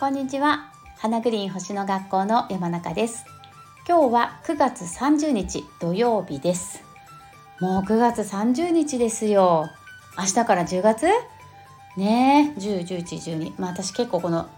[0.00, 0.72] こんにちは。
[0.96, 3.26] 花グリーン星の学校の山中です。
[3.86, 6.82] 今日は9月30日土曜日です。
[7.60, 9.68] もう9月30日ですよ。
[10.16, 11.06] 明日から10月？
[11.98, 14.48] ねえ10、11、12まあ私結構この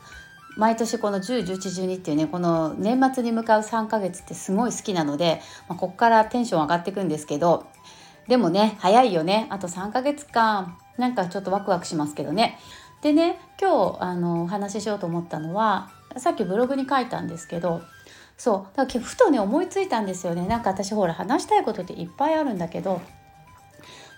[0.56, 1.56] 毎年この10、11、
[1.86, 7.66] 12っていうねこの年末に向かう3ヶ月ってすごい好きなので、まあ、ここからテンション上がっていくんですけど
[8.28, 9.48] でもね早いよね。
[9.50, 10.78] あと3ヶ月間。
[10.98, 12.58] なんかちょっとワクワクしますけどね。
[13.02, 17.82] でね今日あのお話ししようと思ったのはさっきブログに書いたんですけど
[18.38, 20.46] そうだからふとね思いついたんですよね。
[20.46, 23.00] なんか私ほら話したいことっていっぱいあるんだけど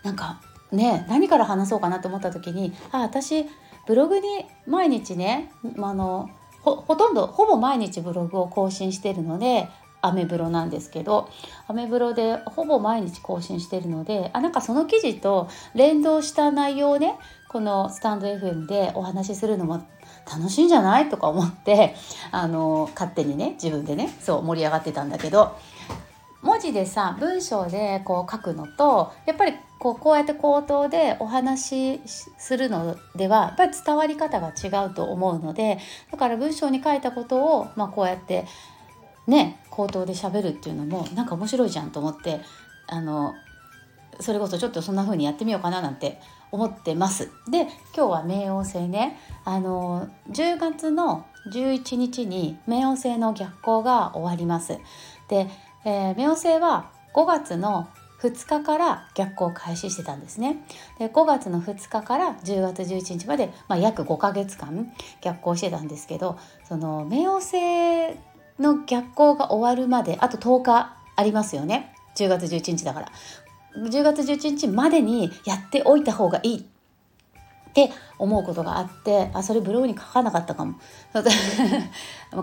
[0.02, 3.46] なんかね何から話そうかなと思った時にあ私
[3.86, 6.30] ブログに毎日ねあの
[6.62, 9.68] ほとんどほぼ毎日ブログを更新してるので
[10.00, 11.30] アメブロなんですけど
[11.66, 17.16] アメブロでほぼ毎日更新してるのであなんかその記事と連動した内容をね
[17.54, 19.86] このスタンド FM でお話しするのも
[20.26, 21.08] 楽しいんじゃない？
[21.08, 21.94] とか思って
[22.32, 25.56] あの勝手にね自分でねそう盛り上がってたんだけど
[26.42, 35.78] 文字でさ文章でこう書くのとやっぱりこうこうやって口頭でお話しするのではやっぱり伝わり方が違うと思うので
[36.10, 38.46] だから文章に書いたことを、まあ、こうやって
[39.28, 42.40] ね口頭で喋るっていうのもなんか面白いじゃんと思って
[42.88, 43.32] あの
[44.18, 46.20] それこそちょっとそんな風にやってみようかななんて
[46.54, 47.30] 思ってます。
[47.50, 47.62] で
[47.96, 54.78] 今日は冥王星ねあの10月の11日に冥王星の逆行が終わります。
[55.28, 55.48] で、
[55.84, 57.88] えー、冥王星は5月の
[58.20, 60.64] 2日から逆行を開始してたんですね。
[60.98, 66.38] で5月の2日から10月11日まで、まあ、約5ヶ月間逆行してたんですけど
[66.68, 68.16] その冥王星
[68.60, 73.08] の逆行が終わるまであと10日ありますよね10月11日だから
[73.76, 80.78] 10月11日までにやっておいた方がいいって思うことがあってあそれブログに書かなかったかも。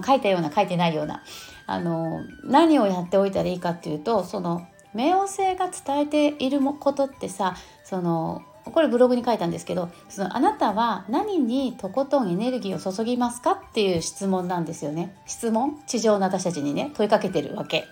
[0.05, 1.23] 書いたような書いてないような。
[1.67, 7.55] あの何をやっておいたらいいかっていうとその冥王星が伝えていることってさ
[7.85, 15.15] そのこれブログに書いたんですけどそのあなたは何にとことんエネルギーを注ぎますかっていう質問なんですよね。
[15.25, 15.79] 質問？
[15.87, 17.87] 地上の私たちにね問いかけてるわけ。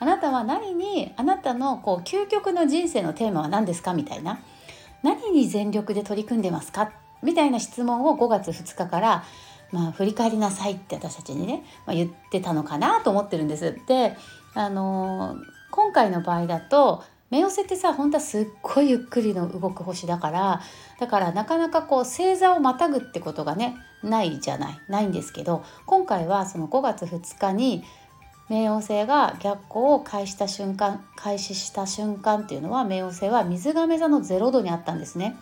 [0.00, 4.40] あなたは何にあなたのこう究極の人生のテーマは何ですかみたいな
[5.02, 6.92] 何に全力で取り組んでますか？
[7.22, 9.24] みたいな質問を5月2日から
[9.70, 13.78] まあ、振り返りなさいって私たちにね、まあ、言ってたのかなと思ってるんです。
[13.86, 14.16] で、
[14.54, 15.38] あのー、
[15.70, 20.62] 今回の場合だと冥王星ってさ本当はすっごいゆっくりの動く星だから
[20.98, 27.84] だからなかなかこう星座をまたぐってことがねないじゃないないんですけど今回はその5月2日に
[28.48, 35.36] 冥王星が逆行を開始した瞬間開始した瞬間っていうのは冥王星は水亀座の0度にあったんですね。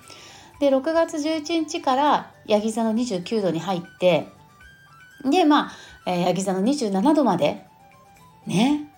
[0.58, 4.28] で6月11日からヤギ座の29度に入って
[5.24, 5.72] でまあ、
[6.06, 7.66] えー、ヤギ座の27度まで
[8.46, 8.90] ね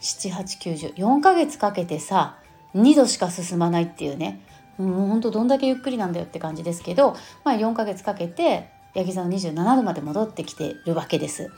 [0.00, 2.38] 78904ヶ月かけてさ
[2.74, 4.40] 2度しか進まないっていうね
[4.78, 11.50] もうほんとどんだけゆっくりなんだよって感じですけど、まあ、4ヶ月かけてヤギ座の27度まで戻ってきてるわけです。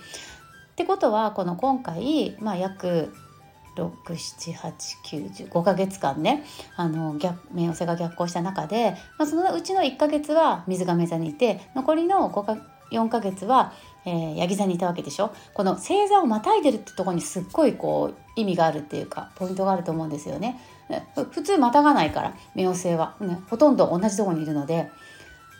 [0.78, 3.12] ってことはこの今回、まあ、約
[3.75, 6.44] 67895ヶ月間ね
[6.77, 13.72] あの逆冥王星が逆行した中で、まあ、そのうちの1ヶ月は水亀座にいて残りの5か4ヶ月は、
[14.05, 15.33] えー、ヤギ座にいたわけでしょ？
[15.53, 20.60] この星座をまたいでるってとこにすっごいこう意味があるっていうかポイントがあると思うんですよね。
[21.33, 24.89] 普通またがないから冥王星は、ね、ほとんど同じとこにいるので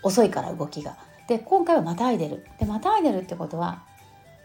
[0.05, 0.97] 遅いから動きが。
[1.27, 2.47] で今回はまたいでる。
[2.61, 3.83] でまたいでるってことは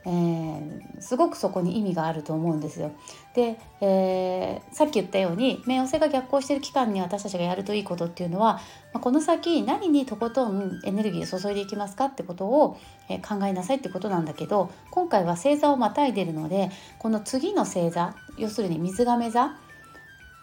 [0.05, 2.91] えー、すごくそこに意味があると思うんですよ。
[3.33, 8.59] で、えー、さっき言ったように冥王星が逆行している期間に私たちがやるといいことっていうのは、
[8.93, 12.77] ま、この先何にとことんエネルギーを注いでいきますかってことを、
[13.09, 19.55] え、考えなさいってことなんだけど今回は星座をまたいでるのでこの次の星座要するに水亀座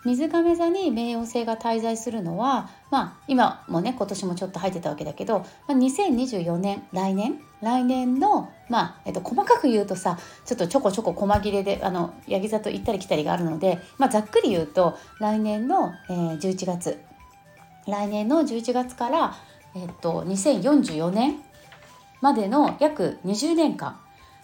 [0.05, 7.41] 水亀座に冥王星が滞在するのは、まあ、今もね今年もちょっと入ってたわけだけど、まあ、2024年来年？
[7.61, 16.99] 来年の、まあえっと、細かく言うとさちょっとちょこちょこ細切れであのヤギ座と行ったり来たりがあるので、まあ、ざっくり言うと来年の、えー、11月。
[17.87, 19.35] 来年の11月から、
[19.75, 21.41] えっと、2044年
[22.21, 23.99] までの約20年間。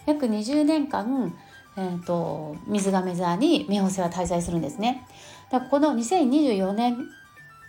[0.07, 1.35] 約20年間、
[1.77, 5.07] えーと水亀座に冥王星は滞在するんですね。
[5.51, 7.09] だこの2024年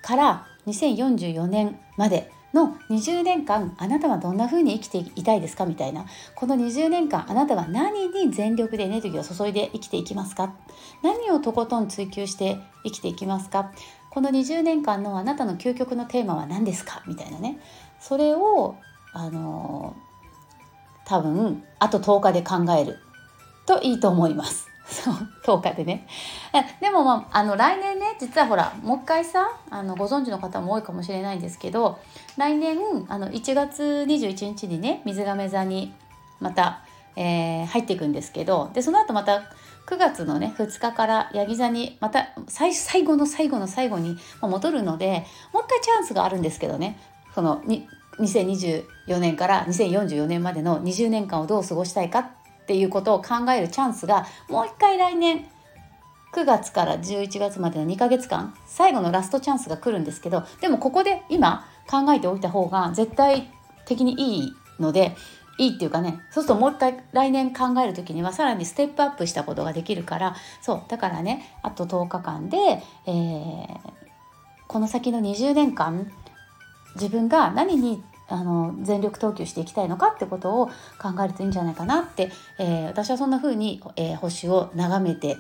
[0.02, 10.56] から2044年までの20年間あなたはどんな風に生きていたいですかみたいなこの20年間あなたは何に全力でエネルギーを注いで生きていきますか？
[11.04, 13.72] 何をとことん追求して生きていきますか？
[14.10, 17.04] この20年間のあなたの究極のテーマは何ですか？
[17.06, 17.60] みたいなね。
[18.00, 18.76] それを
[19.14, 19.96] あの
[21.06, 22.98] 多分あと10日で考える
[23.66, 24.67] といいと思います。
[24.90, 25.14] そう
[25.44, 26.08] 10日でね。
[26.80, 32.00] でもまああの来年ね実はほらもう一回さあのご存知の方も多いかもしれないんですけど
[32.38, 32.78] 来年
[33.10, 35.94] あの1月21日にね水亀座に
[36.40, 36.84] また、
[37.16, 39.52] えー、入っていくんですけどでその後また
[39.88, 47.00] 9月のね2日からヤギ座にまた最最後の最後の最後に戻るのでもう一回チャンスがあるんですけどね。
[47.36, 47.88] そのに
[48.20, 52.32] 2024年から2044年までの20年間をどう過ごしたいか
[52.68, 55.48] っていうことを考えるチャンスがもう一回来年
[56.34, 63.50] 9月から11月までの2ヶ月間最後のラストチャンスが来るんですけどでもここで今考えておいた方が絶対
[63.86, 65.16] 的にいいので
[65.58, 73.78] いいっていうかねそうするともう一回来年考える時にはさらにステップアップしたことができるからそうだからねあと10日間で、えー、
[74.68, 76.12] この先の20年間
[76.96, 80.68] 自分が何にあの全力投球していきたいのかってことを
[81.02, 85.38] 考えるといいんじゃないかなって、えー、私はそんな風に、えー、星を眺めて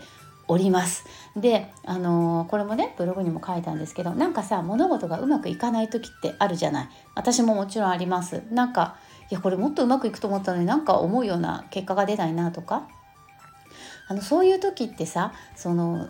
[0.47, 1.05] おります。
[1.35, 8.43] で、あのー、これもねブログにも書いたんですけどなんかさ物事がうまくいかない時ってあるじゃない私ももちろんあります。
[8.51, 8.95] なんか
[9.29, 12.87] いやこれもっとうまくいくと思ったのになんか思うような結果が出ないなとか
[14.07, 16.07] あのそういう時ってさその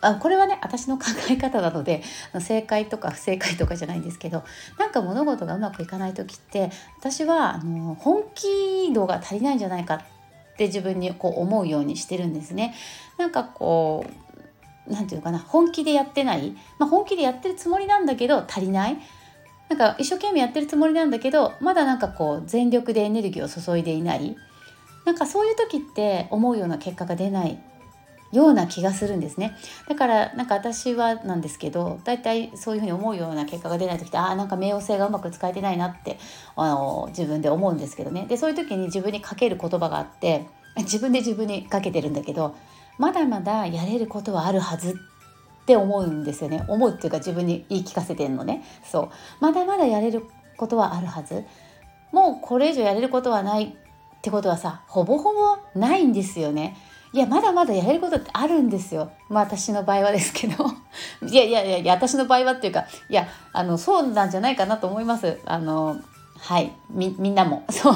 [0.00, 2.02] あこれはね私の考え方なので
[2.40, 4.44] 正解とか不正解とかじゃないんですけど
[4.78, 10.02] なんか物事がうまくいかない時って私はあの本気度が足りないんじゃないかっ
[10.56, 12.74] て自分にこう思うようにしてるんですね。
[13.18, 14.06] なんかこ
[14.88, 18.98] う何て言うかな本気でやってない、まあ、本気でやってるつもりなんだけど足りない。
[19.68, 24.36] なんか一生懸命やってるつもりなんだけどまだなんかこう全力でエネルギーを注いでいない。
[25.04, 27.58] なんかそういう時って思うような結果が出ない。
[28.32, 29.56] ような気がするんですね。
[29.88, 36.18] だからなんか私はなんですけど大体そういうふうに思うような結果が出ない時ってああなんか冥王星がうまく使えてないなって
[36.56, 38.26] あの自分で思うんですけどね。
[38.28, 40.46] でそういう時に自分にかける言葉があって
[40.78, 42.54] 自分で自分にかけてるんだけど
[42.98, 46.64] まだまだやれることはあるはずって思うんですよね。
[46.68, 48.62] 思うっていうか自分に言い聞かせてんのね。
[48.84, 49.08] そう。
[49.40, 50.24] まだまだやれる
[50.56, 51.44] ことはあるはず。
[52.12, 56.76] もうこれ以上やれることはないってことはさほぼほぼないんですよね。
[57.12, 59.10] いやまだまだやれることってあるんですよ。
[59.28, 60.64] まあ私の場合はですけど。
[61.26, 65.40] いやいやいやいや私の場合はっていうかいやあのそうなんじゃないかなと思います。
[65.44, 65.96] あの
[66.38, 66.72] はい。
[66.90, 67.64] みみんなも。
[67.70, 67.94] そう。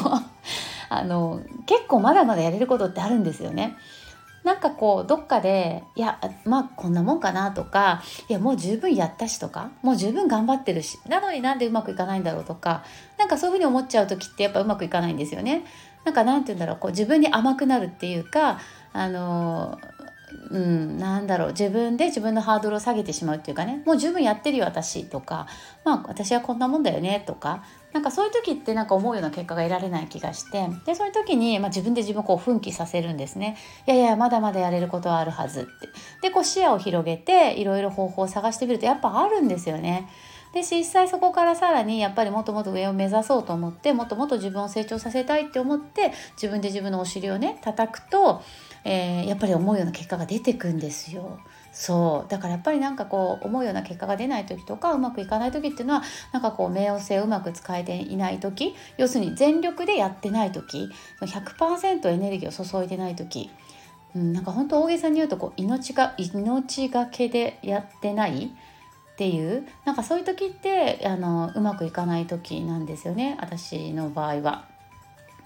[0.88, 3.76] あの結構まだまだやれることってあるんですよね。
[4.42, 12.84] なんかこうどっかでいやまあこんなもんかなとかいやもう十分やったしとかもう十分頑張ってるしなのになんでうまくいかないんだろうとか
[13.18, 15.64] なんかそういうふうに思っちゃう時ってやっぱうまくいかないんですよね。
[16.04, 18.60] なんかなんて言うんだろうこう自分に甘くなるっていうか
[18.94, 19.78] あの
[20.50, 25.46] うん、なんだろう自分で自分のハードルを下げてしまうっていうかねもう十分やってるよ私とか
[25.84, 33.56] まあ私はこんなもんだよねとかなんかそういう時ってなんか思うような結果が得られない気がしてでそういう時に、まあ、自分で自分をこう奮起させるんですね
[33.86, 35.70] いやいやまだまだやれることはあるはずって
[36.22, 40.08] でこう視野を広げていろいろ方法を探してみるとやっぱあるんですよね。
[40.54, 48.42] で実際そこからさらにやっぱりもっともっと上を目指そうと思ってもっともっと自分を成長させたいって思って自分で自分のお尻をね叩くと
[48.84, 51.40] えー、やっぱり思うような結果が出てくんですよ。
[51.72, 60.88] そうだからやっぱりなんかこう思うような結果が出ない時とかうまくいかない時っていうのはなんかこう冥王星をうまく使えていない時要するに全力でやってない時
[61.20, 63.50] 100%エネルギーを注いでない時、
[64.14, 68.54] うん、なんか本当大げさに言うとこう命が命がけでやってない
[69.14, 74.74] っていうなんかそういう時ってあのうまくいかない時なんですよね私の場合は。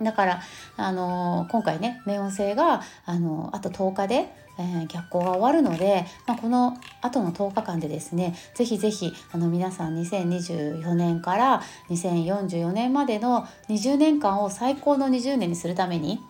[0.01, 0.43] だから、
[0.77, 16.21] あの、今回ね冥王星が、あの、あと10日で、えー、逆行が終わるので、まあ、この後の10日間でですねぜひぜひあの皆さん2024年から2044年までの20年間を最高の20年にするために、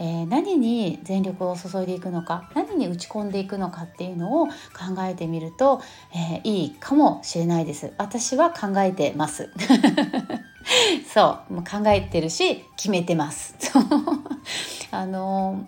[0.00, 4.52] えー、何に全力を注いでいくのか何に打ち込んでいくのかっていうのを考
[5.00, 5.80] えてみると、
[6.12, 7.92] えー、いいかもしれないです。
[7.98, 9.50] 私は考えてます。
[11.12, 11.54] そう。
[11.54, 13.56] もう考えてるし決めてます。
[14.90, 15.64] あの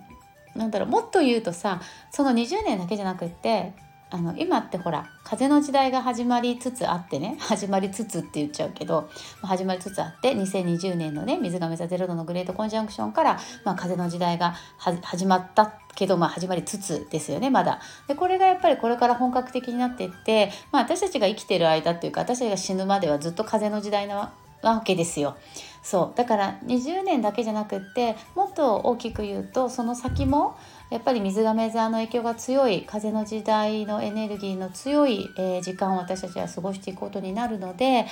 [0.54, 3.72] なんだろうもっと言うとさその20年だけじゃなくって
[4.12, 9.08] あの今ってほら風の時代が始まりつつあってね 始まりつつって言っちゃうけど
[9.42, 14.54] 始まりつつあって2020年のね水亀座ゼロ度のグレートコンジャンクションから、まあ、風の時代が
[15.02, 17.80] 始まったけど、まあ、始まりつつですよねまだ。
[18.08, 25.36] でこれがやっぱりこれから本格的になっていって、まあ、私たちが生きてる間っていうか私たちが死ぬまではずっと風の時代なわけですよ。
[25.82, 30.56] そうだから20年だけじゃなくってもっと大きく言うとその先も
[30.90, 38.06] やっぱり水亀座の影響が強い風の時代のエネルギーの強い、え、時間を私たちは過ごしていくことになるので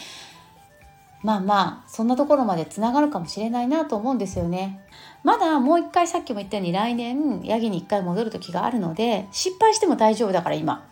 [1.23, 4.81] まあまあそんなところまでつながるかもしれないなと思うんですよね。
[5.25, 10.88] まだもう一回さっきも言ったように来年ヤギに一回戻る時があるので失敗しても大丈夫だから今。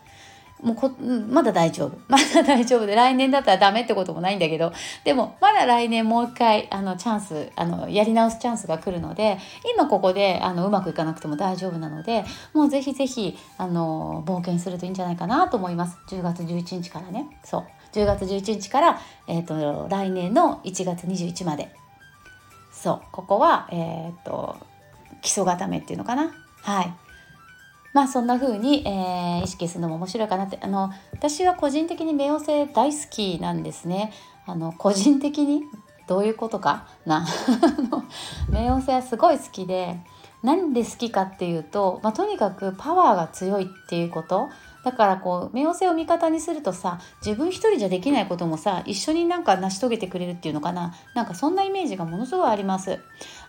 [0.66, 0.90] もうこ
[1.30, 1.96] まだ大丈夫。
[2.08, 4.72] まだ大丈夫で来年だったらダメってこともないんだけど。
[5.04, 9.38] でもまだ来年もう一回あのチャンスあのやり直すチャンスが来るので
[9.76, 15.98] 今ここであのうまくいかなくても大丈夫なのでもうぜひぜひあの冒険するといいんじゃないかなと思います。
[16.08, 17.28] 10月11日からね。
[17.44, 17.64] そう。
[17.92, 21.72] 10月11日から、えーと、来年の1月21まで。
[22.72, 23.02] そう。
[23.12, 24.56] ここはえっ、ー、と
[25.22, 26.32] 基礎固めっていうのかな。
[26.62, 27.05] はい。
[27.96, 30.58] まあそんな風に、えー、意識するのも面白いかなって。
[30.60, 34.12] あの私は個人的に冥王星大好きなんですね。
[34.44, 35.62] あの個人的に？
[36.06, 36.86] どういうことか？
[37.06, 37.26] な。
[38.50, 39.98] 冥王星はすごい好きで
[40.42, 44.50] なんで好きかっていうと、まあ、とにかくパワーが強いっていうこと。
[44.84, 50.94] だからこう冥王星を味方にするとさ自分一人じゃできないこともさ一緒になんか成し遂げてくれるっていうのかな。
[51.14, 53.00] なんかそんなイメージがものすごいあります。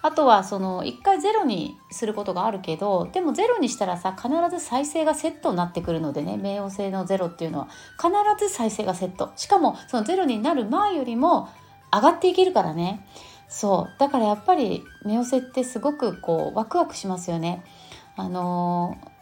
[0.02, 7.68] あとはその一回ゼロにすることがあるけどでもゼロにしたらさ必ず再生がセットになってくるのでね冥王星のゼロっていうのは。
[7.98, 9.32] 必ず再生がセット。
[9.36, 11.50] しかもそのゼロになる前よりも
[11.94, 13.06] 上がっていけるからね。
[13.48, 14.00] そう。
[14.00, 17.64] だからやっぱり冥王星ってすごくこうワクワクしますよね。
[18.16, 19.18] あのー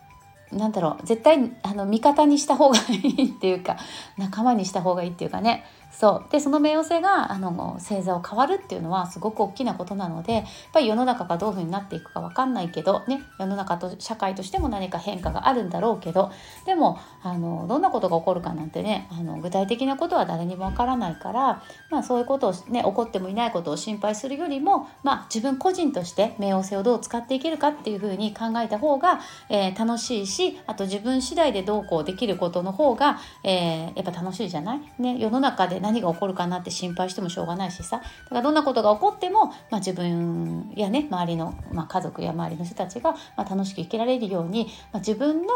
[0.52, 1.06] なんだろう。
[1.06, 3.78] 絶対あの味方にした方がいいっていうか
[4.18, 5.66] 仲間にした方がいいっていうかね。
[5.98, 6.32] そう。
[6.32, 16.32] でその冥王星があの星座を変わるっていうのはすごく大きなことなのでやっぱり世の中がどういうふうになっていくか分かんないけどね世の中と社会としても何か変化があるんだろうけど
[16.66, 37.98] でもあのどんなことが起こるかなんてねあの具体的なことは誰にも分からないから、まあ、そういうことをね起こってもいないことを心配するよりも、まあ、自分個人として冥王星をどう使っていけるかっていうふうに考えた方が、えー、楽しいしあと自分次第でどうこうできることの方が、えー、やっぱ楽しいじゃない、ね、世の中で何が起こるかなって心配してもしょうがないしさ。
[37.98, 45.48] だからどんなことが起こっても、まあ、自分やね周りの、まあ、家族や周りの人たちが、ま、楽しく生きられるように、ま、自分の、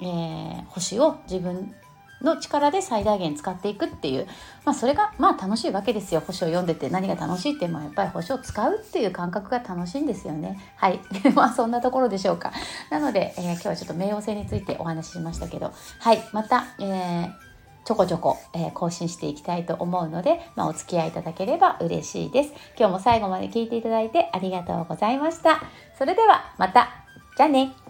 [0.00, 1.74] えー、星を自分
[2.22, 4.26] の力で最大限使っていくっていう、
[4.64, 6.22] まあ、それがまあ楽しいわけですよ。
[6.26, 10.58] 星を読んでて何が楽しいってまあやっぱり星を使うっていう感覚が楽しいんですよね。
[10.76, 11.00] はい。
[11.34, 12.52] まあそんなところでしょうか。
[12.90, 15.72] なので、えー、今日はちょっと冥王星についてお話ししましたけど。
[15.98, 16.22] はい。
[16.32, 17.53] また、えー
[17.84, 22.52] ちょこちょこ、えー、更新していきたいと思うので、まあ、お付き合いいただければ嬉しいです。
[22.78, 25.62] 今日も最後まで聞いていただいてありがとうございました。
[25.98, 26.88] それではまた。
[27.36, 27.83] じゃあね。